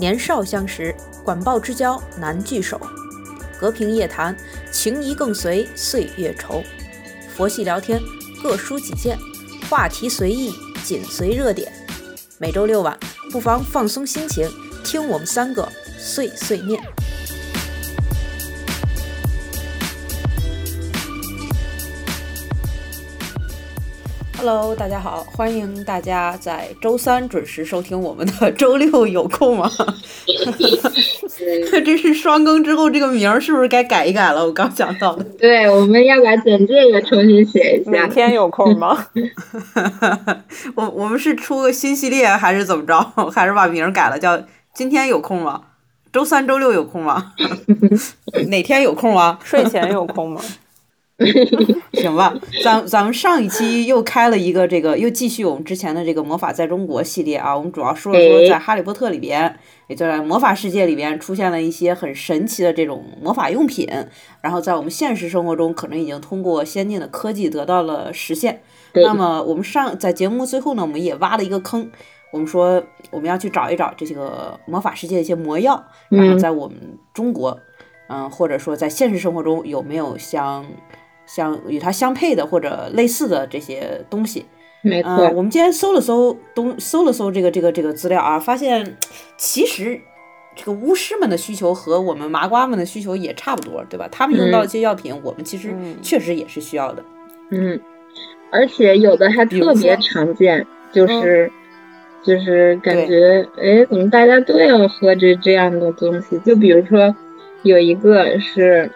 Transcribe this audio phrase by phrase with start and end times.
[0.00, 2.80] 年少相识，管鲍之交难聚首。
[3.60, 4.34] 隔屏夜谈，
[4.72, 6.64] 情谊更随岁月稠。
[7.36, 8.00] 佛系聊天，
[8.42, 9.18] 各抒己见，
[9.68, 11.70] 话题随意，紧随热点。
[12.38, 12.98] 每周六晚，
[13.30, 14.50] 不妨放松心情，
[14.82, 16.82] 听我们三个碎碎念。
[24.42, 29.70] Hello，大家好，欢迎大家在周三准时收听我们的 周六有空吗？
[31.84, 34.42] 这是双更之后这个名儿是不是该改一改了？
[34.42, 35.22] 我刚想到的。
[35.38, 37.90] 对，我们要把简介也重新写一下。
[37.90, 39.08] 每天有空吗？
[40.74, 42.98] 我我们是出个新系列还是怎么着？
[43.30, 45.60] 还是把名儿改了，叫今天有空吗？
[46.10, 47.34] 周三、周六有空吗？
[48.48, 49.38] 哪天有空啊？
[49.44, 50.40] 睡前有空吗？
[51.92, 52.34] 行吧，
[52.64, 57.54] 咱咱们上一期又开了一个这个，又继续我们之前的这个魔法在中国系列啊。
[57.54, 59.54] 我们主要说了说在哈利波特里边，
[59.86, 63.86] 也就在魔法世界里边出现了一些很神奇的这种魔法用品，
[64.40, 68.62] 然后在我们现实生活中可能已经通过先进的科技得到了实现。
[68.94, 71.90] 那么我们上在节目最后呢，我们也挖了一个坑，
[72.32, 76.78] 我们说我们要去找一找这些个魔法世界的一些魔药，然后在我们
[77.12, 77.60] 中国，
[78.08, 80.64] 嗯，或者说在现实生活中有没有像。
[81.32, 84.44] 像与它相配的或者类似的这些东西，
[84.82, 85.30] 没错。
[85.32, 88.96] 我们今天搜了搜东，搜了搜这个这个这个资料啊，发现
[89.36, 90.00] 其实
[90.56, 94.08] 这个巫师们的需求和我们麻瓜们的需求也差不多，对吧？
[94.10, 97.04] 他们用到一些药品，我们其实确实也是需要的。
[97.52, 97.80] 嗯，
[98.50, 101.48] 而且有的还特别常见，就是
[102.24, 106.36] 就是感觉哎，怎么大家都要喝这这样的东西？
[106.40, 107.14] 就比如说
[107.62, 108.90] 有一个是。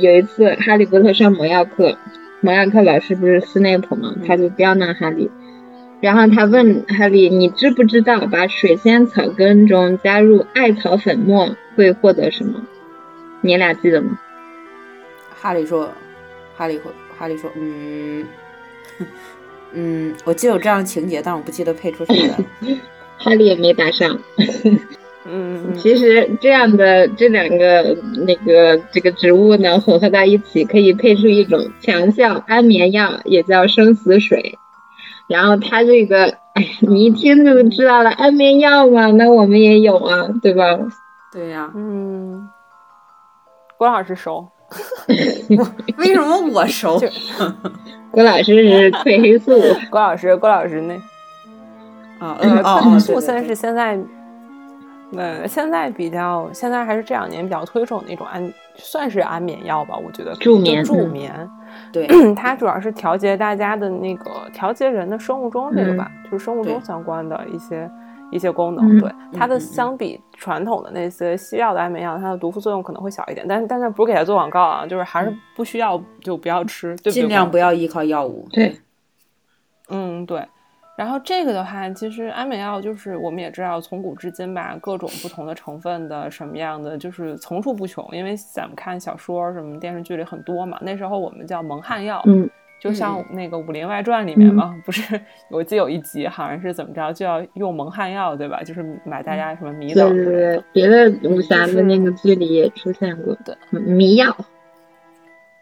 [0.00, 1.96] 有一次，哈利波特上魔药课，
[2.40, 4.14] 魔药课老师不是斯内普吗？
[4.26, 5.30] 他就刁难哈利，
[6.00, 12.62] 然后他问哈利：“你知不知道把水仙草根中加入艾草粉末会获得什么？
[13.40, 14.18] 你俩记得吗？”
[15.40, 15.90] 哈利说
[16.56, 16.80] ：“哈利，
[17.18, 18.24] 哈利说，嗯，
[19.72, 22.76] 嗯，我记得有这样的情节，但我不记得配出什么来。
[23.18, 24.18] ”哈利也没答上。
[25.24, 27.96] 嗯，其实这样的这两个
[28.26, 34.58] 那个这个植物呢混合在一起，可以配出一种强效安眠药，也叫生死水。
[35.28, 40.64] 然后它这个，哎，你一听就知道了，安眠药嘛，那我们也有啊，对吧？
[41.32, 42.48] 对呀，嗯，
[43.78, 44.48] 郭老师熟，
[45.98, 47.00] 为什么我熟？
[48.10, 49.52] 郭老师是褪黑素，
[49.88, 50.94] 郭老师，郭老师那，
[52.18, 53.98] 啊，褪黑素算是现在。
[55.12, 61.32] 对，现在比较，现在还是这两年比较推崇那种安，算是安眠药吧，我觉得助眠，助眠。
[61.92, 67.90] 对， 它主要是调节大家的那个调节人的生物钟这个吧，就是生物钟相关的一些
[68.30, 68.98] 一些功能。
[69.00, 73.46] 对，它的相比传统的那些西药的安眠药，它的毒副作用可能会小一点。
[73.46, 78.46] 但是但是不是给它做广告啊，就是还是不需要就不要吃，尽量不要依靠药物。
[78.50, 78.76] 对，
[79.90, 80.46] 嗯，对。
[80.94, 88.06] 然后这个的话，其实安眠药就是我们也知道，从古至今吧，各种不同的成分的什么样的，就是层出不穷。
[88.12, 92.48] 因为咱们看小说什么电视剧里很多嘛，那时候我们叫蒙汗药，嗯，
[92.78, 95.18] 就像那个《武林外传》里面嘛，不是
[95.50, 98.62] 我记得有一集好像是怎么着就要用蒙汗药，对吧？
[98.62, 100.14] 就是买大家什么迷等。
[100.14, 104.36] 对对对，别的武侠的那个剧里也出现过的迷药。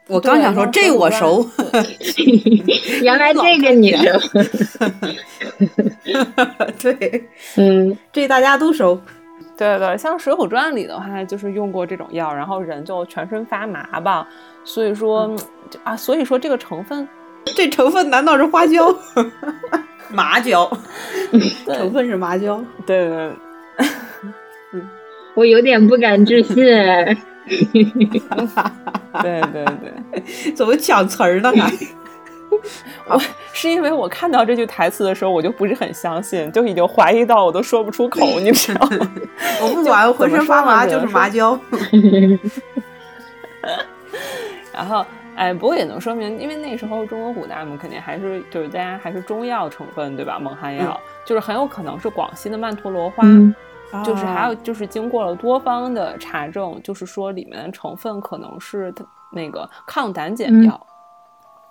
[0.07, 1.49] 我刚想说这我熟，
[3.03, 4.03] 原来这个你熟，
[6.83, 7.25] 对，
[7.57, 9.01] 嗯，这大家都熟，
[9.57, 14.27] 对对，像《水浒传》里的话，就是用过这种药，然后人就全身发麻吧，
[14.65, 15.37] 所以说
[15.85, 17.07] 啊，所以说这个成分，
[17.55, 18.93] 这成分难道是花椒？
[20.09, 20.69] 麻椒，
[21.67, 23.33] 成分是麻椒，对对，
[24.73, 24.89] 嗯，
[25.35, 26.57] 我有点不敢置信。
[29.23, 31.53] 对对对，怎么抢词儿呢？
[31.53, 31.73] 还
[33.15, 33.21] 我
[33.53, 39.11] 是因为我看到这句台词的时候，我就不是很相信，就已经怀疑到我都说不出口， 你知道吗？
[39.63, 41.59] 我不管，浑身发麻就是麻椒。
[44.73, 45.05] 然后，
[45.37, 50.39] 哎，不过也能说明，因为那时候中国古代嘛，肯定还是就是大家还是中药成分，对吧？
[50.41, 53.23] 蒙汗药就是很有可能是广西的曼陀罗花。
[54.05, 60.87] 就是还有就是经过了多方的查证，就是说里面的成分可能是它那个抗胆碱药。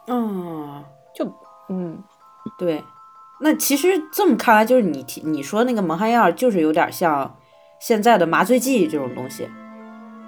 [0.08, 0.84] 嗯，
[1.16, 1.26] 就
[1.70, 2.04] 嗯，
[2.58, 2.84] 对。
[3.42, 7.36] 那其实这么看来，就是你提你说那个蒙汗药，就是有点像
[7.80, 9.50] 现在的麻醉剂这种东西，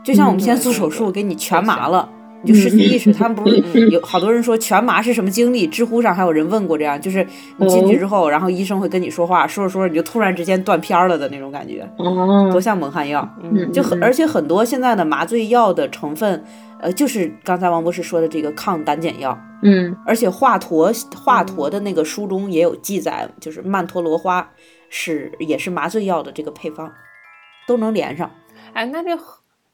[0.01, 2.07] 就像我们现在做手术给你全麻了，
[2.43, 3.13] 你就失去意识。
[3.13, 5.67] 他们不是有好多人说全麻是什么经历？
[5.67, 7.25] 知乎上还有人问过这样，就是
[7.57, 11.87] 你进去之后，然后医生会跟你说话，说着说着你就突然之间断片了的那种感觉，
[12.51, 13.27] 多像蒙汗药。
[13.71, 16.43] 就很而且很多现在的麻醉药的成分，
[16.79, 19.37] 呃，就是刚才王博士说的这个抗胆碱药。
[19.63, 24.49] 嗯，而且华佗华佗的那个书中也有记载，就是曼陀罗花
[24.89, 26.91] 是也是麻醉药的这个配方，
[27.67, 28.31] 都能连上。
[28.73, 29.09] 哎，那这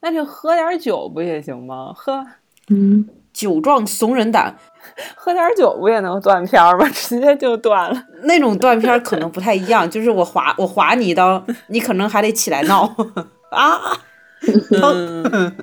[0.00, 1.92] 那就喝点酒不也行吗？
[1.96, 2.22] 喝，
[2.70, 4.56] 嗯，酒壮怂人胆，
[5.16, 6.88] 喝点酒不也能断片吗？
[6.92, 8.02] 直接就断了。
[8.24, 12.84] 那种断片可能不太一样，就是我划我划你一刀，你可能还得起来闹
[13.50, 13.80] 啊，
[14.70, 15.54] 疼。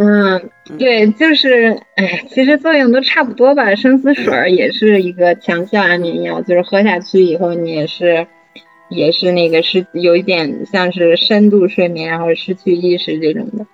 [0.00, 3.74] 嗯，对，就是，哎，其实作用都差不多吧。
[3.74, 8.28] 生死水也是一个强效安眠药，就是喝下去以后，你也是，
[8.90, 13.66] 也是那个是有一点像是深度睡眠，然后失去意识这种的。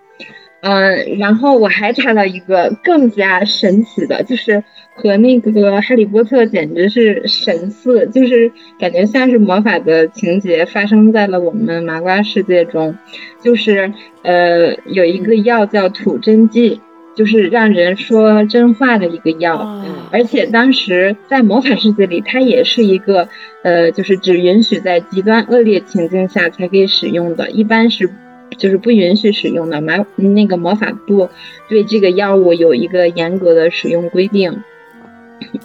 [0.67, 4.65] 嗯，然后我还查到一个更加神奇的，就是
[4.95, 12.97] 和那个哈利波特简直是神似，就是感觉像是魔法的情节发生在了我们麻瓜世界中，
[13.43, 16.81] 就是呃有一个药叫吐真剂，
[17.15, 23.29] 就是让人说真话的一个药，而且当时在魔法世界里，它也是一个
[23.63, 28.09] 呃就是只允许在极端恶劣情境下才可以使用的，一般是。
[28.57, 31.29] 就是不允许使用的，魔那个魔法部
[31.69, 34.63] 对这个药物有一个严格的使用规定。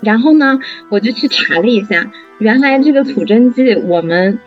[0.01, 0.59] 然后呢，
[0.89, 4.39] 我就去查了一下，原来这个吐真剂我们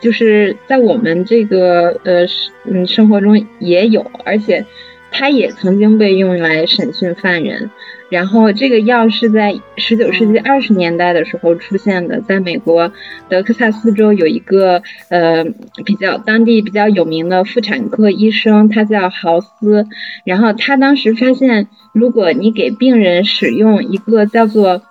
[0.00, 2.26] 就是在我们这个呃
[2.64, 4.64] 嗯生活中也有，而且
[5.12, 7.70] 它也曾经被用来审讯犯人。
[8.08, 12.92] 然后这个药是在十九世纪二十年代的时候出现的，在美国
[13.30, 15.44] 德克萨斯州有一个呃
[15.86, 19.86] 比较当地比较有名的妇产科医生，他叫豪斯。
[20.26, 24.82] 然后他当时发现，如果你给病人使用一个叫做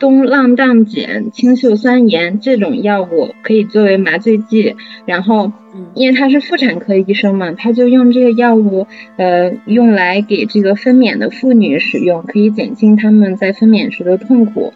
[0.00, 4.74] 东浪荡碱氢溴酸盐这种药物可以作为麻醉剂，
[5.04, 5.52] 然后，
[5.94, 8.86] 因为他是妇产科医生嘛，他就用这个药物，
[9.16, 14.72] 呃，用来给这个分娩的妇女使用，可以减轻他们在分娩时的痛苦。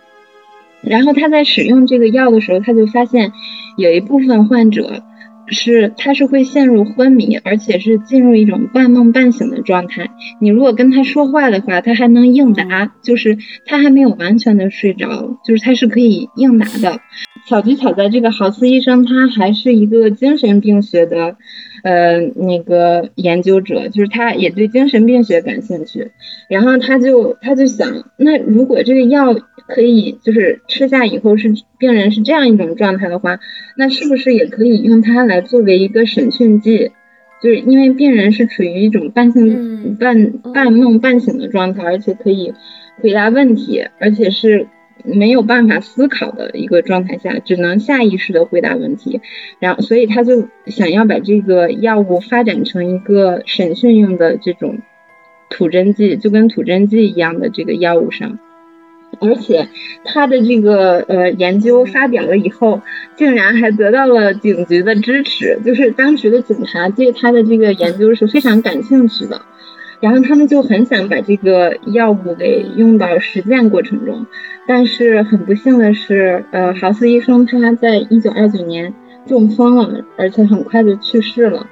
[0.82, 3.32] 然后他在使用这个药的时候，他就发现
[3.78, 5.02] 有一部分患者。
[5.48, 10.10] 是，他是会陷入昏迷，而且是进入一种半梦半醒的状态。
[10.40, 17.00] 你如果跟他说话的话，他还能应答，就是他还没有完全的睡着，就是他是可以应答的。
[17.46, 21.36] 巧就巧在这个豪斯医生，他还是一个精神病学的。
[21.82, 26.12] 呃，那个研究者就是他，也对精神病学感兴趣，
[26.48, 29.34] 然后他就他就想，那如果这个药
[29.66, 33.38] 可以就是吃下以后是病人是这样一种状态的话，
[33.76, 36.92] 那是不是也可以用它来作为一个审讯剂？
[37.42, 42.54] 就是因为病人是处于一种半醒半半梦半醒的状态，而且可以
[43.00, 44.66] 回答问题，而且是。
[45.06, 49.20] 没有办法思考的一个状态下，只能下意识的回答问题，
[49.58, 54.78] 然后所以他就想要把这个药物发展成一个审讯用的这种
[55.50, 58.38] 吐真剂，就跟吐真剂一样的这个药物上，
[59.20, 59.68] 而且
[60.04, 62.80] 他的这个呃研究发表了以后，
[63.16, 69.40] 竟然还得到了警局的支持，就是当时的警察对他的这个研究是非常感兴趣的。
[70.00, 74.26] 然后他们就很想把这个药物给用到实践过程中，
[74.66, 78.92] 但是很不幸的是，呃，豪斯医生他在一九二九年
[79.26, 81.66] 中风了，而且很快就去世了。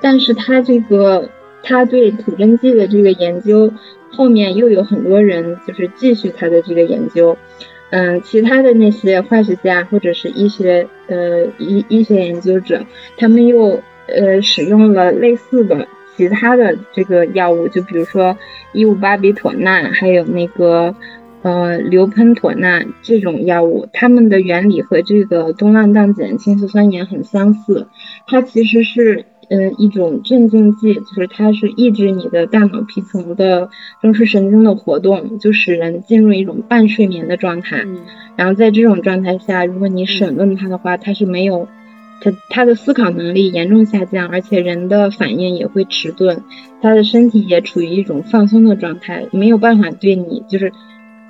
[0.00, 1.28] 但是他这个
[1.62, 3.70] 他对吐真剂的这个研究，
[4.16, 7.36] 后面又有很多人就是继续他的这个研究，
[7.90, 12.84] 嗯，其他的那些化学家或者是医学呃医医学研究者，
[13.16, 15.86] 他们又呃使用了类似的。
[16.16, 18.38] 其他的这个药物，就比如说
[18.72, 20.94] 伊乌巴比妥钠，还有那个
[21.42, 27.88] 呃硫喷妥钠这种药物，它们的原理和这个东莨菪碱氢溴酸盐很相似。
[28.28, 33.70] 它其实是呃一种镇静剂，就是它是抑制你的大脑皮层的
[34.00, 37.84] 中枢神经的活动，就使人进入一种半睡眠的状态。
[38.36, 41.68] 然后在这种状态下，如果你审问他的话，他是没有。
[42.20, 46.42] 他他的思考能力严重下降，而且人的反应也会迟钝，
[46.80, 50.72] 他的身体也处于一种放松的状态，没有办法对你就是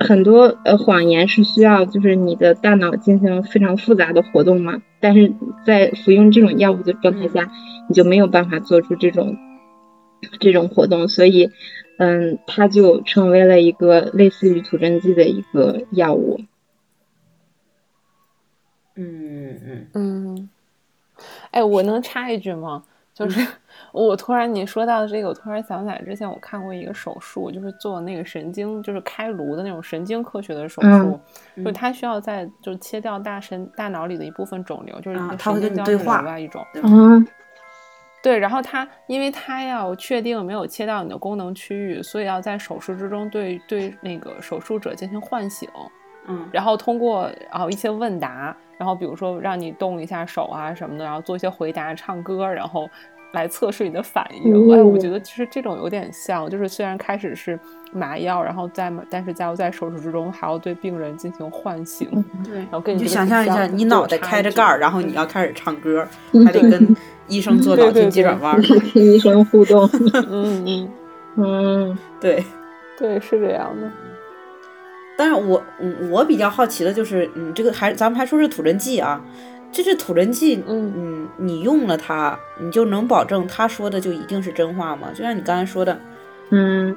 [0.06, 5.32] 很多呃谎言是需要就是你的大脑进行非常复杂的活动嘛，但是
[5.64, 7.50] 在服用这种药物的状态下，
[7.88, 9.36] 你就没有办法做出这种
[10.40, 11.50] 这种活动，所以
[11.98, 16.40] 嗯，它就成为了一个类似于吐真剂的一个药物。
[18.96, 20.50] 嗯嗯嗯。
[21.50, 22.84] 哎，我能插一句吗？
[23.14, 23.46] 就是
[24.02, 31.20] 我突然你说到这个，我突然想起来，之前我看过一个手术，就是做那个神经，就是开颅的那种神经科学的手术，
[31.64, 36.60] 就他需要在就切掉大神大脑里的一部分肿瘤，就是神经胶原瘤啊一种。
[36.82, 37.24] 嗯。
[38.20, 45.68] 对，然后他因为他要确定没有切到你的功能区域，所以要在手术之中对对那个手术者进行唤醒。
[46.26, 46.48] 嗯。
[46.52, 48.56] 然后通过然后一些问答。
[48.76, 52.90] 然后比如说让你动一下手啊什么的，然后做一些回答、唱歌，然后
[53.34, 54.54] 来测试你的反应。
[54.72, 57.58] 哎，我觉得其实这种有点像，就是虽然开始是
[57.92, 62.08] 麻药，然后在但是在在手术之中还要对病人进行唤醒。
[62.44, 66.06] 对，然后跟你就想象一下，你脑袋开着盖儿，然后你要开始唱歌，
[66.46, 66.96] 还得跟
[67.28, 68.56] 医生做脑筋急转弯，
[68.94, 69.86] 跟医生互动。
[70.30, 70.88] 嗯嗯
[71.36, 72.44] 嗯，对
[72.96, 73.90] 对，是这样的。
[75.16, 75.62] 但是我
[76.10, 79.20] 我比较好奇的就是，嗯，这个还咱们还说是土人剂啊，
[79.74, 85.08] 这是土人剂，嗯嗯，你用了它，你就能保证他说的就一定是真话吗？
[85.12, 85.98] 就像你刚才说的，
[86.50, 86.96] 嗯，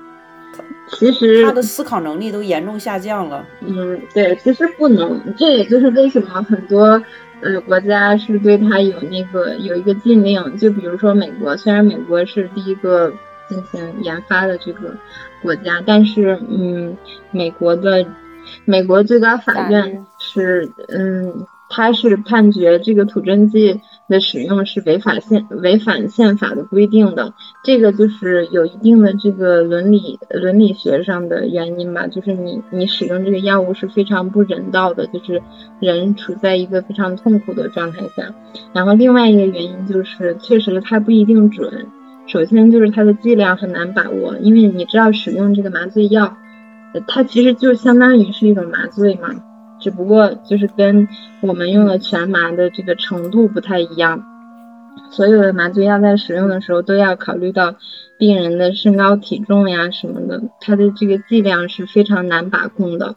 [0.91, 3.43] 其实他的思考能力都严重下降了。
[3.62, 7.01] 嗯，对，其实不能，这也就是为什么很多
[7.41, 13.12] 呃国家是对他有那个有一个禁令，就比如说美国，虽然美国是第一个
[13.50, 14.96] 进行研发的这个。
[15.39, 16.98] 国家，但是嗯，
[17.29, 18.03] 美国的
[18.65, 27.33] 美国最高法院是嗯，他是判决这个土真剂的使用是违法宪违反宪法的规定的，
[27.63, 35.41] 这个就是有一定的这个伦理伦理学上的原因吧，就是你你使用这个药物是非常不人道的，就是
[35.79, 38.33] 人处在一个非常痛苦的状态下，
[38.74, 41.88] 然后另外一个原因就是确实它不一定准。
[42.27, 46.36] 首先就是它的剂量很难把握，因为你知道使用这个麻醉药，
[47.07, 49.29] 它其实就相当于是一种麻醉嘛，
[49.79, 51.07] 只不过就是跟
[51.41, 54.24] 我们用的全麻的这个程度不太一样。
[55.12, 57.75] 所有的麻醉药在使用的时候都要考虑到
[58.17, 63.15] 病人的身高体重呀什么的，它的这个剂量是非常难把控的。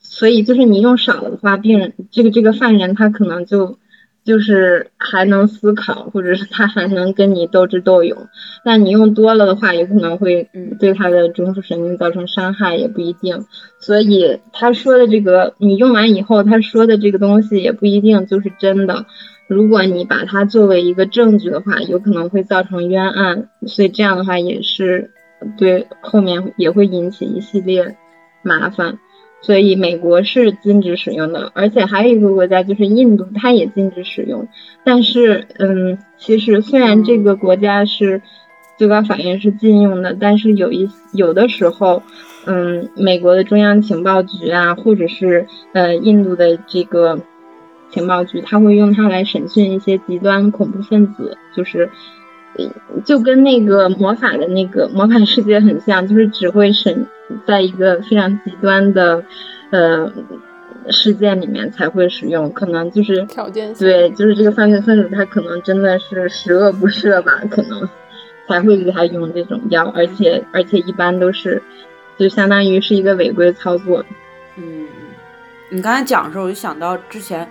[0.00, 3.78] 所以就是你用少了的话，病人这个这个犯人他可能就。
[4.24, 8.28] 就是还能思考，或者是他还能跟你斗智斗勇。
[8.64, 10.48] 但你用多了的话，有可能会
[10.78, 13.44] 对他的中枢神经造成伤害，也不一定。
[13.80, 19.06] 所以他说的这个，你用完以后，他说的这个东西也不一定就是真的。
[19.48, 23.48] 如果你把它作为一个证据的话，有可能会造成冤案。
[23.66, 25.10] 所以这样的话也是
[25.58, 27.96] 对后面也会引起一系列
[28.42, 28.98] 麻烦。
[29.42, 34.46] 所以美国是禁止使用的，而且还有一个国家就是印度，它也禁止使用。
[34.84, 38.22] 但是，嗯，其实虽然这个国家是
[38.78, 42.04] 最高法院是禁用的，但是有一有的时候，
[42.46, 47.18] 嗯，美国的中央情报局啊，或者是呃印度的这个
[47.90, 51.90] 情报局，他会用它来审讯一些极端恐怖分子，就是
[53.04, 57.08] 就跟那个魔法的那个魔法世界很像，就是只会审。
[57.46, 59.24] 在一个非常极端的
[59.70, 60.12] 呃
[60.90, 67.88] 事件里面才会使用，可能就是条件对，就是这个犯罪分子他可能真的是十恶不赦吧，可能
[68.48, 71.62] 才会给他用这种药，而且而且一般都是
[72.18, 74.04] 就相当于是一个违规操作。
[74.56, 74.86] 嗯，
[75.70, 77.48] 你刚才讲的时候，我就想到之前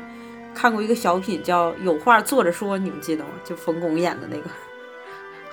[0.54, 3.30] 看过一个小品叫《有话坐着说》，你们记得吗？
[3.44, 4.50] 就冯巩演的那个。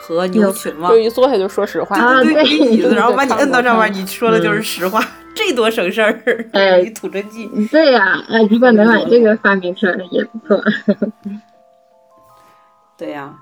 [0.01, 6.23] 和牛群嘛，就一坐下就说实话，对对椅子，然后把你摁到上面，你说的就是实话，这多省事儿。
[6.53, 7.47] 哎， 土真剂。
[7.71, 10.63] 对呀，哎，如果能把这个发明出来也不错。
[12.97, 13.35] 对呀，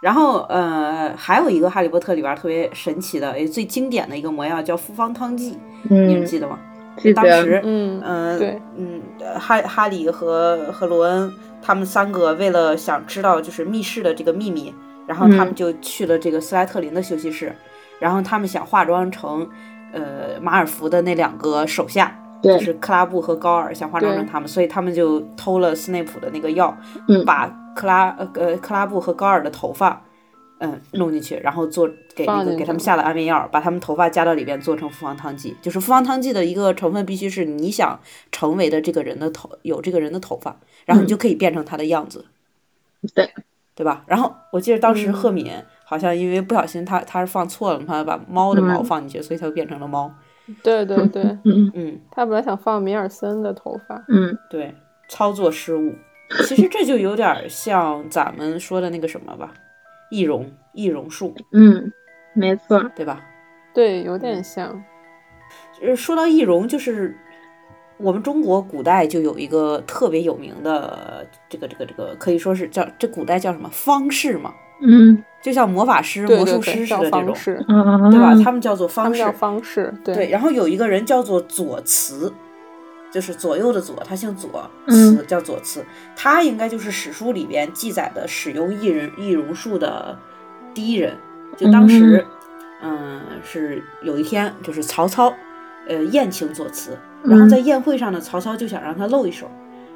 [0.00, 6.58] 然后呃，还有一个《哈利波特》里边特别神奇的，也最经典的一个魔药叫复方汤剂，你们记得吗？
[7.14, 9.00] 当时，嗯嗯，对，嗯，
[9.40, 14.72] 哈哈利和和罗恩他们三个为了想知道就是密室的这个秘密。
[15.12, 17.54] 然后他们就去了这个斯莱特林的休息室，
[18.00, 19.46] 然后他们想化妆成，
[19.92, 26.74] 呃，马尔福的那两个手下，就是克拉布和高尔，想化妆成他们，所以他们就偷了斯内普的那个药，
[27.26, 30.02] 把克拉呃克拉布和高尔的头发，
[30.60, 38.00] 嗯，弄进去，然后做给那个给他们下了安眠药，把他们头发加到里边做成复方汤剂，就是复方汤剂的一个成分必须是你想
[38.30, 42.24] 成为的这个人的头有这个人的头发，然后你就可以变成他的样子，
[43.14, 43.28] 对。
[43.74, 44.04] 对吧？
[44.06, 45.50] 然后我记得当时赫敏
[45.84, 50.12] 好像因为不小心，他他是放错了，他把猫的毛放进去，所以他就变成了猫。
[50.62, 54.04] 对对对，嗯嗯，他本来想放米尔森的头发。
[54.08, 54.74] 嗯，对，
[55.08, 55.94] 操作失误。
[56.46, 59.52] 其实这就有点像咱们说的那个什么吧，
[60.10, 61.34] 易容易容术。
[61.52, 61.90] 嗯，
[62.34, 63.20] 没错，对吧？
[63.72, 64.82] 对，有点像。
[65.80, 67.16] 就是说到易容，就是。
[68.02, 74.52] 我们中国古代就有一个特别有名的这个这个这个，可以说是叫这古代叫什么方士嘛？
[74.80, 77.34] 嗯，就像魔法师、魔术师似的这种，
[78.10, 78.34] 对吧？
[78.42, 79.30] 他们叫做方式。
[79.32, 80.28] 方式对。
[80.28, 82.32] 然后有一个人叫做左慈，
[83.12, 85.84] 就是左右的左，他姓左，慈叫左慈，
[86.16, 90.18] 他应该就是史书里边记载的使用易人易容术的
[90.74, 91.16] 第一人。
[91.56, 92.26] 就当时，
[92.82, 95.32] 嗯，是有一天，就是曹操，
[95.86, 99.50] 呃，宴请左慈，然后在宴会上呢，曹操就想让他露一手，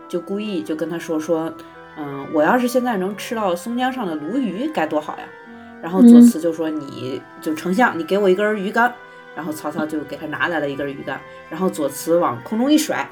[0.09, 1.53] 就故意就跟他说说。
[1.99, 5.25] 嗯，我要是现在能吃到松江上的鲈鱼该多好呀！
[5.81, 8.93] 然后左慈就说：“你就丞相，你给我一根鱼竿。”
[9.35, 11.19] 然后曹操就给他拿来了一根鱼竿，
[11.49, 13.09] 然后左慈往空中一甩，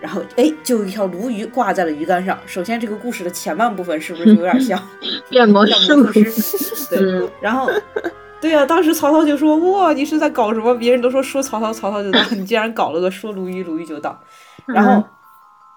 [0.00, 2.38] 然后哎，就有一条鲈鱼挂在了鱼竿上。
[2.46, 4.82] 首先，这个故事的前半部分是不是有点 像
[5.28, 6.88] 变魔术师？
[6.88, 7.70] 对，然后
[8.42, 14.20] 对呀，当时曹操就说：“哇，你是在搞什么？”别人都说说曹操，曹操就 到，你竟然搞了个说鲈鱼，鲈鱼就到。
[14.66, 15.02] 然后。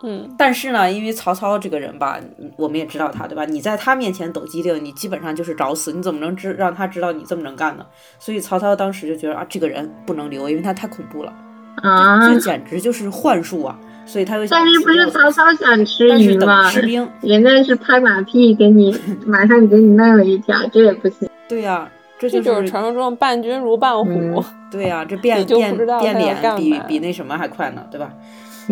[0.03, 2.19] 嗯，但是呢，因为曹操这个人吧，
[2.57, 3.45] 我们也知道他，对吧？
[3.45, 5.93] 你在他面前抖机灵，你基本上就是找死。
[5.93, 7.85] 你怎么能知让他知道你这么能干呢？
[8.19, 11.33] 所以曹操当时就觉得啊，这个人不能留，因为他太恐怖了
[11.81, 13.79] 啊，这简直就是幻术啊！
[14.05, 14.59] 所以他就想。
[14.59, 16.69] 但是不是曹操想吃鱼吗？
[16.69, 18.95] 士兵，人家是拍马屁给你，
[19.25, 21.27] 马上给你弄了一条，这也不行。
[21.47, 24.43] 对呀，这就是传说中伴君如伴虎。
[24.71, 28.13] 对呀，这变变变脸比比那什么还快呢，对吧？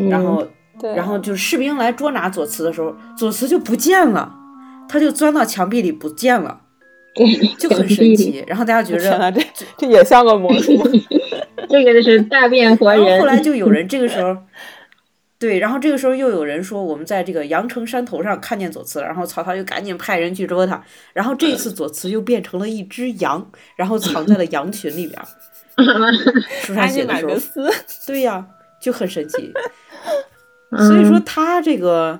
[0.09, 0.45] 然后。
[0.95, 4.33] 然后就士兵来捉拿左慈的时候，左慈就不见了，
[4.89, 6.62] 他就钻到墙壁里不见了，
[7.59, 8.43] 就很神奇。
[8.47, 9.41] 然后大家觉得这
[9.77, 10.71] 这也像个魔术，
[11.69, 13.19] 这个就是大变活人。
[13.19, 14.35] 后来就有人这个时候，
[15.43, 20.81] 对，然后这个时候又有人说我们在这个阳城山头上看见左慈了，然后曹操就赶紧派人去捉他。
[21.12, 23.45] 然后这次左慈又变成了一只羊，
[23.75, 25.21] 然后藏在了羊群里边。
[26.63, 27.35] 书上写的时候，
[28.07, 28.47] 对呀，
[28.81, 29.51] 就很神奇。
[30.88, 32.17] 所以说他这个，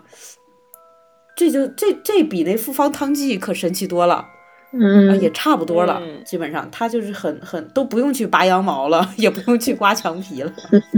[1.38, 4.26] 这就这这比那复方汤剂可神奇多了，
[4.74, 6.02] 嗯，也差不多了。
[6.26, 10.52] 基本上他就是很很都不用去拔羊毛了，也不用去刮墙皮了，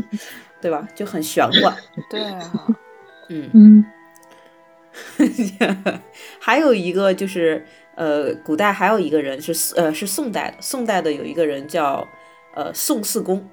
[0.65, 0.88] 对吧？
[0.95, 1.75] 就很玄幻。
[2.10, 2.51] 对啊，
[3.29, 3.86] 嗯嗯。
[6.39, 12.08] 还有一个就是呃，古代还有一个人是呃是宋代的，宋代的有一个人叫
[12.56, 13.47] 呃宋四公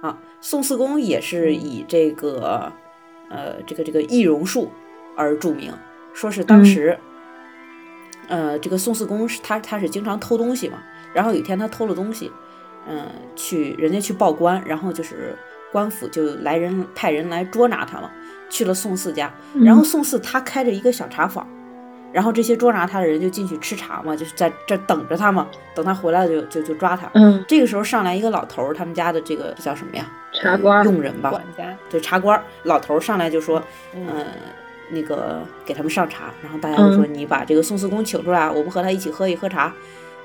[0.00, 2.72] 啊，宋四公也是以这个。
[3.32, 4.68] 呃，这个这个易容术
[5.16, 5.72] 而著名，
[6.12, 6.98] 说是当时，
[8.26, 10.82] 呃，这个宋四公是他他是经常偷东西嘛，
[11.14, 12.28] 然后有一天他偷了东西，
[12.88, 15.38] 嗯，去人家去报官，然后就是
[15.72, 18.10] 官府就来人派人来捉拿他嘛，
[18.48, 21.46] 去了宋四家，然后宋四他开着一个小茶坊。
[22.12, 27.08] 然后这些捉拿他的人就进去吃茶嘛，就是在这等着他嘛，等他回来就就就抓他。
[27.14, 30.04] 嗯，这个时候上来一个老头儿，他们家的这个叫什么呀？
[30.32, 31.72] 茶官佣人吧，管家。
[31.88, 33.62] 对，茶官老头儿上来就说，
[33.94, 34.26] 嗯，
[34.90, 36.24] 那个给他们上茶。
[36.42, 39.72] 然后大家就说，你把这个宋四公请出来，我们和他一起喝一喝茶。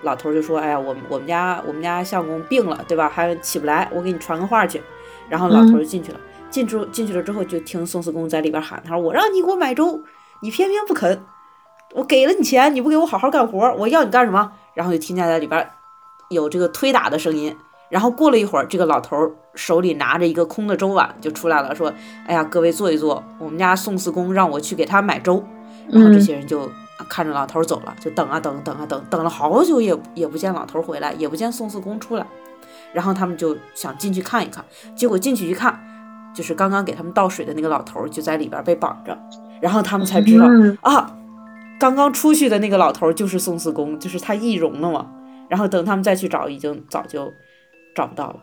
[0.01, 3.07] 老头儿就说，哎呀，我们我们家我们家相公病了，对吧？
[3.07, 4.81] 还起不来，我给你传个话去。
[5.29, 10.01] 然后老头儿就进去了，进出进去了之后，就听宋四公在里边喊，他说：“我让你给我买粥，
[10.41, 11.23] 你偏偏不肯。”
[11.93, 14.51] 我给了你钱，你不给我好好干活，我要你干什么？
[14.73, 15.65] 然后就听见在里边
[16.29, 17.55] 有这个推打的声音。
[17.87, 21.93] 然后过了一会儿，这个老头手里拿着一个空的粥碗就出来了，说
[22.27, 25.41] ：“哎呀，各位坐一坐，我们家宋四公让我去给他买粥。”
[25.87, 26.69] 然后这些人就
[27.07, 32.25] 看着老头走了，就等啊等，等啊等，等了好久也也不见老头回来，也不见宋四公出来。
[32.95, 34.63] 然后他们就想进去看一看，
[34.95, 35.77] 结果进去一看，
[36.33, 39.17] 就是刚刚给他们倒水的那个老头就在里边被绑着。
[39.61, 40.47] 然后他们才知道
[40.81, 41.17] 啊。
[41.77, 45.11] 刚刚出去的那个老头就是宋四公，就是他易容了嘛。
[45.49, 47.29] 然后等他们再去找，已经早就
[47.93, 48.35] 找不到了。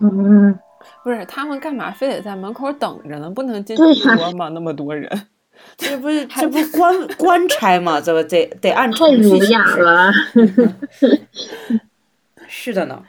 [0.00, 0.58] 嗯，
[1.04, 3.30] 不是他们干嘛非得在门口等着呢？
[3.30, 4.48] 不能进去说吗？
[4.48, 5.08] 那么多人，
[5.78, 8.00] 这不是这不官官差吗？
[8.00, 9.22] 这不得得按程序。
[9.22, 10.12] 太儒雅了。
[12.48, 13.00] 是的呢，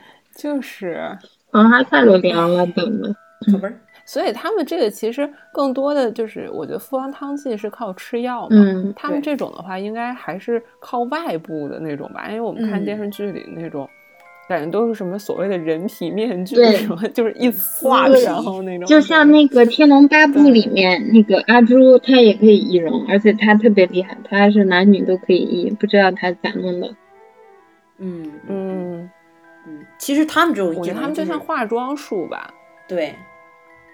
[0.42, 1.16] 就是，
[1.52, 3.14] 嗯，还太多凉了，等的。
[3.60, 3.78] 不是。
[4.04, 8.92] 所以他们这个其实更多的就是，我觉得复方汤剂是靠吃药嘛。
[8.96, 12.26] 他们这种的话，应该还是靠外部的那种吧。
[12.28, 13.88] 因为我们看电视剧里那种，
[14.48, 17.48] 感觉都是什么所谓的人皮面具，什么就是一
[17.80, 18.86] 画然后那种。
[18.88, 26.88] 就像那个《天龙八部》里面那个阿朱，他也可以易容，而且他特别厉害，他是男女都可以易，不知道他咋弄的。
[27.98, 29.10] 嗯嗯嗯，
[29.98, 32.52] 其实他们这种，我觉得他们就像化妆术吧。
[32.88, 33.14] 对。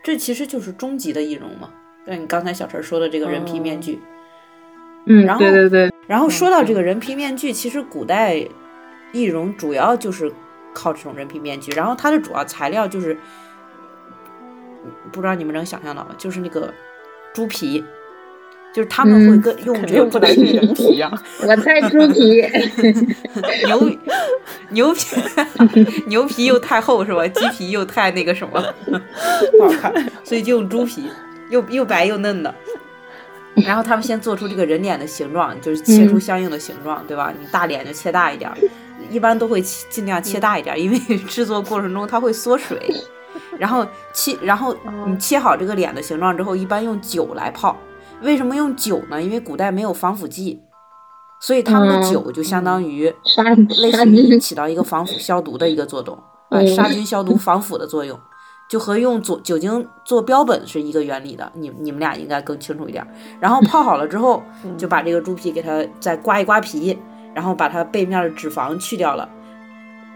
[0.01, 1.71] 这其实就是终极的易容嘛，
[2.07, 4.01] 对你刚才小陈说的这个人皮面具，
[5.07, 8.43] 嗯，然后对对对，然后说到这个人皮面具，其实古代
[9.13, 10.33] 易容主要就是
[10.73, 13.19] 靠这种人皮面具，然后它的主要材料就是，
[15.13, 16.15] 不知道你们能想象到吗？
[16.17, 16.73] 就是那个
[17.35, 17.85] 猪皮，
[18.73, 21.11] 就是他们会跟用这个不能是人皮呀，
[21.43, 22.45] 我猜猪 皮，
[23.67, 23.91] 牛
[24.71, 27.27] 牛皮牛皮又太厚是吧？
[27.29, 28.63] 鸡皮又太那个什么，
[29.59, 31.11] 不好看，所以就用猪皮，
[31.51, 32.55] 又又白又嫩的。
[33.67, 37.33] 然后他们先做出这个人脸的形状，就是切出相应的形状，对吧？
[37.37, 38.49] 你大脸就切大一点，
[39.11, 42.79] 一般都会尽量切大一点，因为制作过程中它会缩水。
[43.59, 44.77] 然后切，然后
[45.07, 47.77] 你切好这个脸的形状之后，一般用酒来泡。
[48.23, 49.23] 为什么用酒呢？
[49.23, 50.63] 因为古代没有防腐剂，
[51.41, 53.13] 所以他们的酒就相当于
[53.83, 56.19] 类似于 起到一个防腐消毒的一个作用，
[56.51, 58.19] 呃，杀菌消毒防腐的作用。
[58.69, 63.03] 就和用酒酒精做标本是一个原理的，你你们俩应该更清楚一点。
[63.41, 64.43] 然后泡好了之后，
[64.77, 66.99] 就把这个猪皮给它再刮一刮皮，
[67.35, 69.27] 然后把它背面的脂肪去掉了，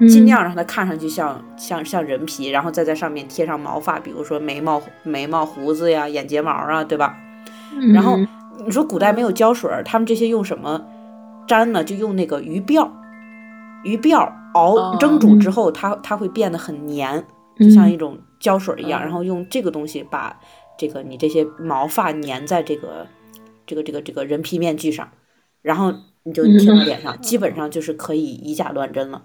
[0.01, 7.17] 尽量让它看上去像像像人皮，然后再在上面贴上毛发，比如说眉毛眉毛胡子呀、眼睫毛啊，对吧？
[7.93, 8.19] 然后
[8.65, 10.85] 你说古代没有胶水，他们这些用什么
[11.49, 11.83] 粘呢？
[11.83, 12.91] 就用那个鱼鳔，
[13.85, 17.25] 鱼鳔熬蒸煮之后，它它会变得很黏，
[17.59, 18.19] 就像一种。
[18.43, 20.37] 胶水一样，然后用这个东西把
[20.77, 23.07] 这个你这些毛发粘在这个
[23.65, 25.09] 这个这个这个人皮面具上，
[25.63, 29.23] 然后你就贴到脸上，基本上就是可以以假乱真了。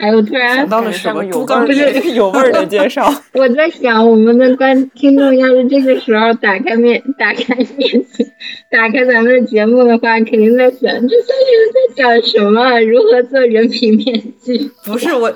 [0.00, 1.22] 哎，我突然想到了什么？
[1.26, 3.12] 猪肝不是有味儿的介绍。
[3.34, 8.26] 我在想，我们的观听众要是这个时候打开面打开面具，
[8.70, 12.80] 打开咱们的节目的话，肯定在想这三个人在讲什么？
[12.80, 14.70] 如何做人皮面具？
[14.84, 15.32] 不是我。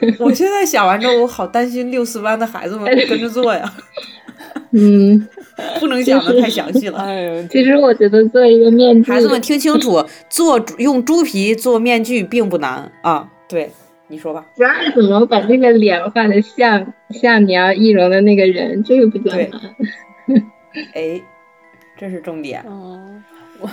[0.20, 3.74] 我现在想完之后，我好担心六四班的孩子们跟着做呀。
[4.70, 5.26] 嗯，
[5.80, 6.98] 不能讲的太详细了。
[7.00, 13.28] 哎呦，其实我觉得做一个面具，孩子们听清楚，做用猪皮做面具并不难啊。
[13.48, 13.68] 对，
[14.08, 14.44] 你说吧。
[14.56, 19.48] 主要是怎么把这个脸画的像像你要易容的那个人，这个比较难。
[20.94, 21.20] 哎，
[21.96, 22.64] 这是重点。
[22.68, 23.22] 嗯，
[23.60, 23.70] 我。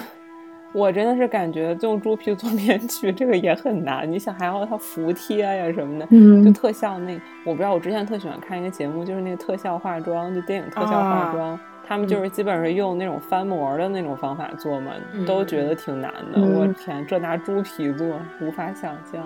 [0.74, 6.06] 我真的是感觉用猪皮做面具这个也很难，你想还要它服帖呀什么的，
[6.44, 14.92] 就特效那，我不知道我之前特喜欢看一个节目，就是那个特效化妆，就电影特效化妆，他们就是基本上用那种翻模的那种方法做嘛，
[15.28, 16.42] 都觉得挺难的。
[16.42, 19.24] 我天，这拿猪皮做，无法想象。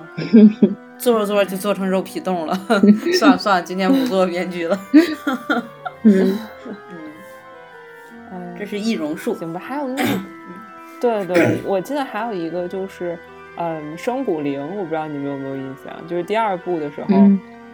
[1.00, 2.54] 做着做着就做成肉皮冻了，
[3.18, 4.78] 算了算了，今天不做编剧了。
[6.04, 6.38] 嗯
[8.32, 9.60] 嗯，这是易容术，行吧？
[9.60, 10.04] 还有那。
[11.00, 13.18] 对对，我记得还有一个就是，
[13.56, 17.08] 嗯，生骨灵，我不知道你们有没有印象，就是第二部的时候，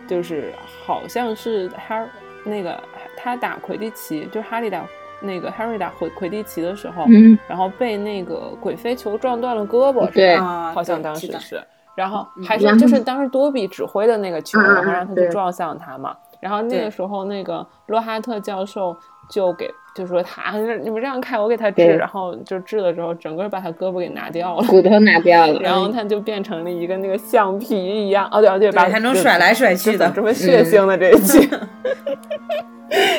[0.08, 0.54] 就是
[0.86, 2.06] 好像是 Harry
[2.44, 2.80] 那个
[3.16, 4.86] 他打魁地奇，就哈利打
[5.22, 7.06] 那个 Harry 打魁魁地奇的时候，
[7.48, 11.64] 然后被那个鬼飞球撞断了胳膊，对，好像当时是，
[11.96, 18.96] 然后还是就是当时多比指挥的那个球，然后让他去撞向他嘛，然后那个时候那个洛哈特教授
[19.30, 19.74] 就给。
[19.96, 31.50] 就说他，你们这样看，我给他治，然后就治了之后，整个把他胳膊给拿掉了，骨头拿掉了，然后他就变成了一个那个橡皮一样，哦对哦对，把还能甩来甩去的，这么血腥的这一期，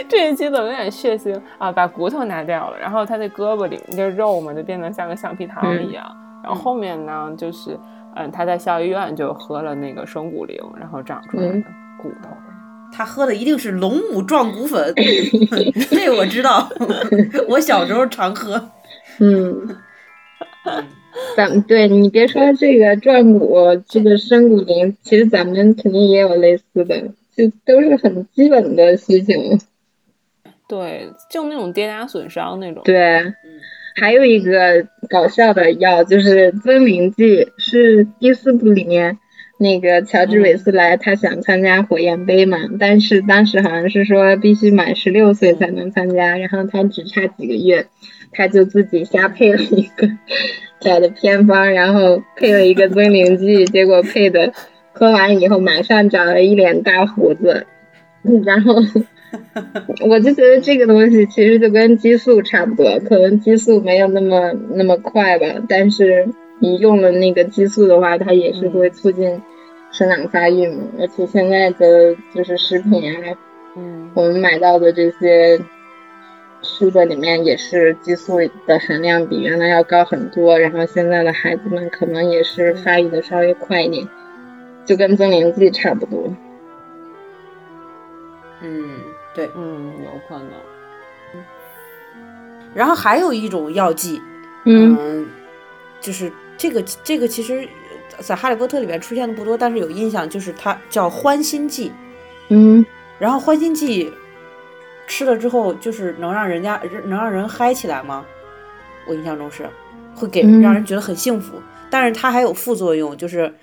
[0.07, 1.73] 这一期 怎么有点血腥啊？
[1.73, 6.05] 把骨头拿掉了，然后他的胳膊里那肉嘛，就变得像个橡皮糖一样，
[6.45, 7.75] 然后后面呢，就是
[8.17, 11.55] 嗯，他在校医院就喝了那个生骨灵，然后长出来的
[12.03, 12.29] 骨头。
[12.97, 14.95] 他喝的一定是龙母壮骨粉，
[15.91, 16.67] 这我知道，
[17.47, 18.71] 我小时候常喝。
[19.19, 19.77] 嗯，
[21.37, 27.03] 咱对你别说这个壮骨，这个生骨灵，其实咱们肯定也有类似的，
[27.37, 29.61] 就都是很基本的事情。
[30.67, 32.83] 对，就那种跌打损伤那种。
[32.83, 33.21] 对，
[33.97, 39.19] 还有一个搞笑的药就是增灵剂，是第四部里面。
[39.59, 47.87] 那个乔治韦斯莱他想参加火焰杯嘛，但是当时好像是说必须满十六岁才能参加，然后他只差几个月，
[48.33, 50.11] 他就自己瞎配了一个
[50.79, 54.53] 找的偏方，然后配了一个增龄剂，结果配的
[54.93, 57.67] 喝完以后马上长了一脸大胡子，
[58.45, 58.75] 然后
[60.07, 66.29] 我就觉得这个东西其实就跟激素差不多，可能激素没有那么那么快吧，但是。
[66.59, 69.43] 你用了那个激素的话，它也是会促进
[69.93, 70.85] 生长发育嘛。
[70.99, 73.37] 而且现在的就是食品啊，
[73.77, 75.61] 嗯，我们买到的这些
[76.63, 80.59] 吃的里面也是激素的含量比原来要高很多。
[80.59, 84.09] 然后现在的孩子们可能也是发育的稍微快一点，
[84.87, 86.33] 就跟增龄剂差不多。
[88.63, 88.99] 嗯，
[89.35, 90.49] 对，嗯，有可能。
[92.75, 94.23] 然后还有一种药剂，
[94.65, 95.27] 嗯，
[96.01, 96.33] 就是。
[96.57, 97.69] 这个这个其实，
[98.19, 101.93] 在《哈利波特》里面出现的不多，但是有印象，就是它叫欢心剂。
[102.49, 102.85] 嗯，
[103.19, 104.13] 然后欢心剂
[105.07, 108.25] 吃了之后就是能让人家能让人嗨起来吗？
[109.09, 109.69] 我印象中是
[110.15, 113.55] 会给让人觉得很幸福，但是它还有副作用，就是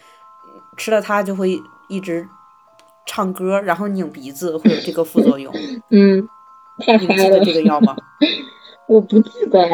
[0.78, 2.28] 吃了它就会一直
[3.06, 5.54] 唱歌，然后拧鼻子，会有这个副作用。
[5.90, 6.28] 嗯，
[6.86, 7.96] 太你记得这个药吗？
[8.88, 9.68] 我不记得。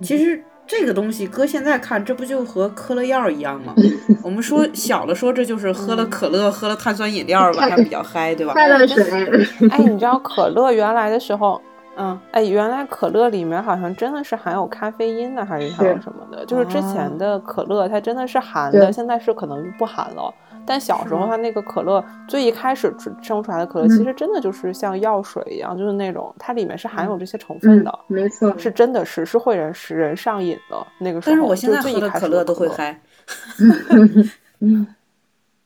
[0.00, 3.74] 其实这个东西搁现在看，这不就和嗑了药一样吗？
[4.24, 8.54] 我们说小的说这就是喝了可乐、喝了碳酸饮料晚上比较嗨，对吧？
[8.56, 9.04] 快乐水。
[9.68, 11.60] 哎，你知道可乐原来的时候？
[11.98, 16.42] 嗯，哎，原来可乐里面好像真的是含有咖啡因的，还是含有什么的？
[16.46, 20.32] 就是之前的可乐它真的是含的，现在是可能不含了。
[20.66, 31.32] 但小时候它那个可乐最一开始生出来的可乐，其实真的就是像药水一样，就是那种它里面是含有这些成分的，没错，是真的是是会人使人上瘾的那个时候。
[31.32, 33.00] 但是我现在喝的可乐都会嗨。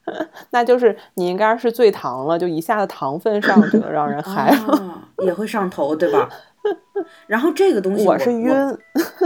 [0.51, 6.29] 那就是你应该是醉糖了，就一下子糖分上去了，让人嗨了，也会上头，对吧？
[7.27, 8.49] 然后这个东西我是晕，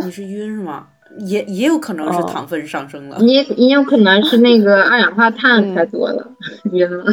[0.03, 0.87] 你是晕是吗？
[1.19, 6.27] 也也有可能是糖分上升了，也也有可能是那个 二氧化碳太多了，
[6.71, 7.05] 晕了。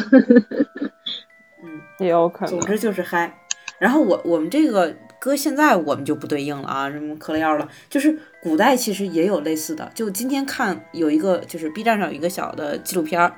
[1.63, 2.51] 嗯， 也有可能。
[2.51, 3.33] 总之就是嗨。
[3.79, 9.91] 然后我我们这个搁现在我们就不对应了啊，什么嗑了药了，就是古代其实也有类似的。
[9.95, 13.35] 就今天看有一个，就是 B 站上有一个小的纪录片儿。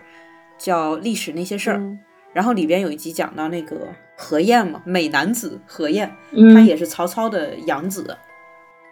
[0.58, 1.80] 叫历史那些事儿，
[2.34, 6.14] 然后里边有一集讲到那个何晏嘛，美男子何晏，
[6.52, 8.14] 他也是曹操的养子，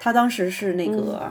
[0.01, 1.31] 他当时是那个，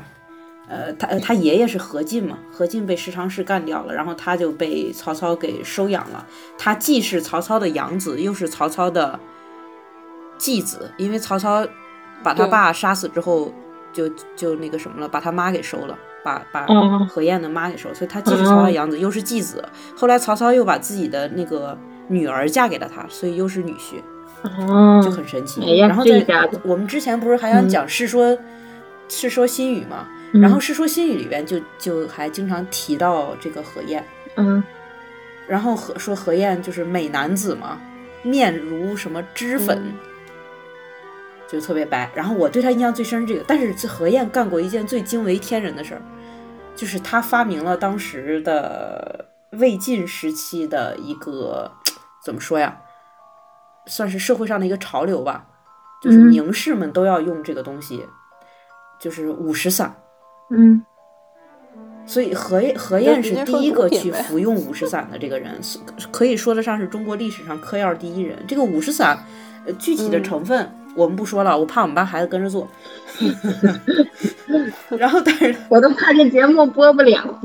[0.67, 6.25] 呃，他他爷爷是何进嘛，何进被十常侍干掉了，然后他就被曹操给收养了，
[6.57, 9.19] 他既是曹操的养子，又是曹操的
[10.37, 11.65] 继子，因为曹操
[12.21, 13.53] 把他爸杀死之后，
[13.93, 15.97] 就就那个什么了，把他妈给收了。
[16.23, 16.65] 把把
[17.05, 19.63] 何晏的妈给收，所以他既是曹操养子，又是继子。
[19.95, 21.77] 后来曹操又把自己的那个
[22.09, 25.77] 女儿嫁给了他，所以又是女婿，就很神奇。
[25.77, 28.31] 然后在我们之前不是还想讲《世说》
[29.07, 29.83] 《世说新语》
[30.33, 30.41] 嘛？
[30.41, 34.03] 然后《世说新语》里边就就还经常提到这个何晏。
[34.35, 34.63] 嗯，
[35.47, 37.79] 然后何说何晏就是美男子嘛，
[38.23, 39.93] 面如什么脂粉。
[41.49, 43.41] 就特别白，然后我对他印象最深这个。
[43.47, 46.01] 但是何晏干过一件最惊为天人的事儿，
[46.75, 51.71] 就是他发明了当时的魏晋时期的一个
[52.21, 52.77] 怎么说呀，
[53.85, 55.45] 算是社会上的一个潮流吧，
[56.01, 58.05] 就是名士们都要用这个东西，
[58.99, 59.95] 就是五石散。
[60.49, 60.81] 嗯，
[62.05, 65.59] 所以何何晏是第一个去服用五石散的这个人，
[66.11, 68.37] 可以说得上是中国历史上嗑药第一人。
[68.47, 69.17] 这个五石散，
[69.77, 70.71] 具体的成分。
[70.95, 72.67] 我们不说了，我怕我们班孩子跟着做。
[74.97, 77.39] 然后，但是我都怕这节目播不了。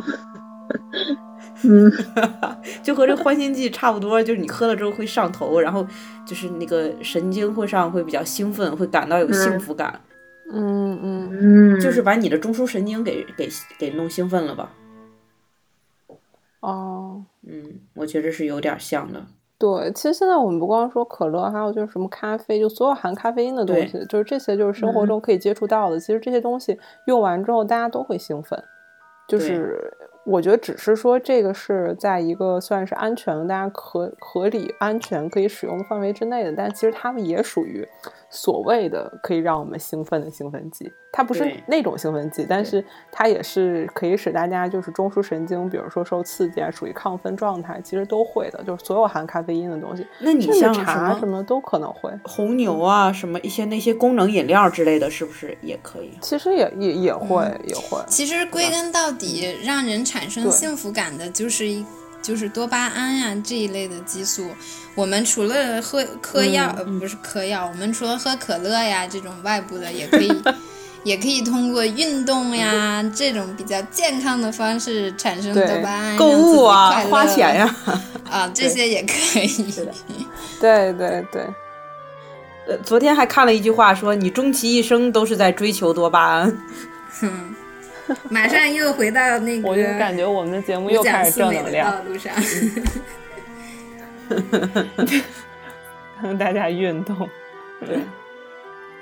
[1.65, 1.93] 嗯，
[2.83, 5.87] 就和这欢心剂差不多，就是你喝了之后会上头，然后
[6.25, 9.93] 就是那个神经会上会比较兴奋，会感到有幸福感。
[9.93, 10.12] 嗯
[10.53, 14.71] 嗯嗯嗯，就是把你的中枢神经给给给弄兴奋了吧？
[16.61, 19.27] 哦，嗯，我觉得是有点像的。
[19.59, 25.99] 对，其实现在我们不光说可乐，还有就是什么咖啡，就所有含咖啡因的东西，就是这些，就是生活中可以接触到的。
[25.99, 28.63] 其实这些东西用完之后，大家都会兴奋。
[29.29, 29.93] 就是
[30.25, 37.87] 我觉得，只是说这个是在一个算是安全、大家合合理、安全可以使用的范围之内的，但其实它们也属于
[38.31, 40.93] 所谓的可以让我们兴奋的兴奋剂。
[41.15, 48.65] 它不是那种兴奋剂，但是它也是可以使大家就是中枢神经，比如说受刺激啊，属于亢奋状态，其实都会的。
[48.65, 56.13] 就是所有含咖啡因的东西，那你像茶什么都可能会，红牛啊，什么一些那些功能饮料之类的，是不是也可以？
[56.23, 58.03] 其实也也也会也会。
[58.09, 61.85] 其实归根到底，让人产生幸福感的就是一
[62.21, 64.47] 就是多巴胺呀这一类的激素。
[64.95, 70.31] 我们除了喝嗑药，呃不是嗑药，我们除了喝可乐呀这种外部的，也可以。
[71.05, 77.77] 也可以通过运动呀这种比较健康的方式产生多巴胺，购物啊，花钱呀，
[78.31, 79.75] 啊， 这些也可以。
[80.61, 81.43] 对对对。
[82.69, 86.57] 呃，昨天还看了一句话，说你终其一生都是在追求多巴胺。
[87.21, 87.55] 哼，
[88.31, 91.91] 马上又回到那个，我就感觉我们的节目又开始正能量。
[91.91, 92.33] 道路上。
[96.23, 97.29] 让 大家运动，
[97.87, 97.99] 对。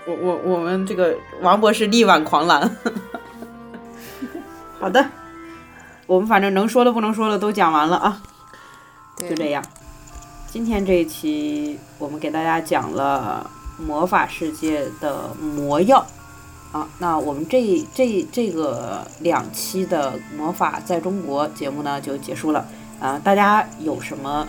[0.07, 2.77] 我我我们这个王博士力挽狂澜，
[4.81, 5.05] 好的，
[6.07, 8.21] 我们反正能说的不能说的都讲完了啊，
[9.17, 9.63] 就这样。
[10.49, 16.05] 今天这一期我们给大家讲了魔法世界的魔药
[16.73, 22.67] 啊，那我们这这这个两期的魔法在中国节目呢就结束了
[23.01, 24.47] 啊，大家有什么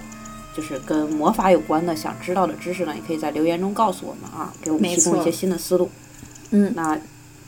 [0.56, 5.90] 就是跟魔法有关的想知道的知识呢，也可以在留言中告诉我们啊，给我们提供一些新的思路。
[6.52, 7.00] 嗯，那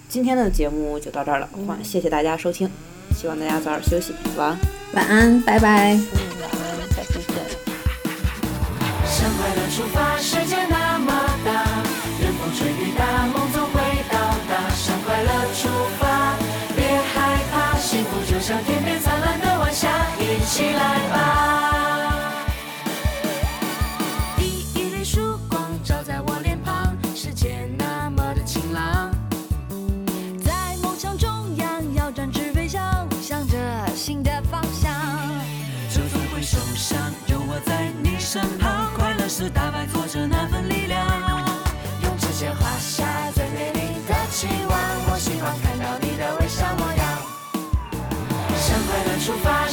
[0.09, 1.47] 今天的节目就到这儿了，
[1.83, 2.69] 谢谢大家收听，
[3.15, 4.57] 希望大家早点休息，晚安，
[4.93, 5.69] 晚安，拜拜。
[5.89, 7.19] 晚安，下期
[10.47, 10.72] 见。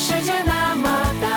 [0.01, 0.89] 世界那么
[1.21, 1.29] 大，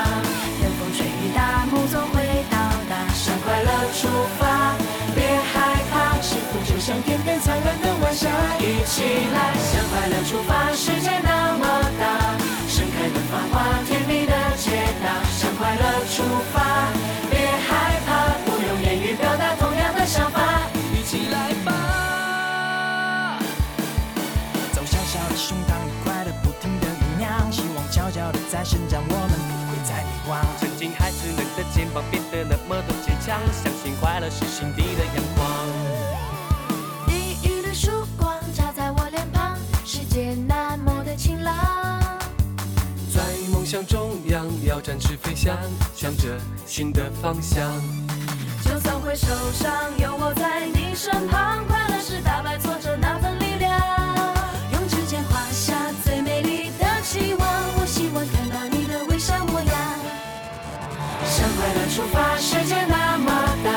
[0.62, 2.96] 任风吹雨打，梦总会到达。
[3.14, 4.08] 向快乐出
[4.40, 4.74] 发，
[5.14, 5.22] 别
[5.52, 9.04] 害怕，幸福就像天边灿烂的晚霞，一起
[9.36, 9.52] 来。
[9.60, 11.66] 向快乐出发，世界那么
[12.00, 14.72] 大，盛开的繁花，甜蜜的解
[15.04, 15.12] 答。
[15.36, 15.84] 向快乐
[16.16, 16.24] 出
[16.54, 16.88] 发，
[27.94, 30.42] 悄悄地在生长，我们不会再迷惘。
[30.60, 35.48] 曾经孩子们的肩膀变得那么的坚强，相信快乐是心底的阳光。
[37.06, 41.54] 第一缕曙光照在我脸庞，世界那么的晴朗。
[43.14, 45.56] 在梦想中央，要展翅飞翔，
[45.94, 47.72] 向着新的方向。
[48.66, 53.33] 就算会受伤，有我在你身旁，快乐是打败挫折那份
[61.94, 63.32] 出发，世界那么
[63.64, 63.70] 大，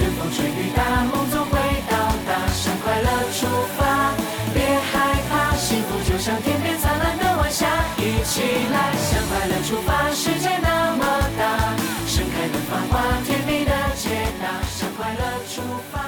[0.00, 2.48] 任风吹雨打，梦总会到达。
[2.50, 4.14] 向快乐出发，
[4.54, 7.66] 别害怕，幸福就像天边灿烂的晚霞，
[7.98, 8.40] 一起
[8.72, 8.96] 来。
[8.96, 11.04] 向快乐出发，世界那么
[11.38, 11.74] 大，
[12.06, 14.08] 盛开的繁花，甜蜜的解
[14.40, 14.48] 答。
[14.70, 15.60] 向快乐出
[15.92, 16.01] 发。